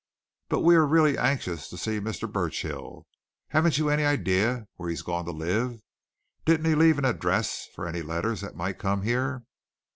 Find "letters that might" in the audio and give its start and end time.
8.01-8.79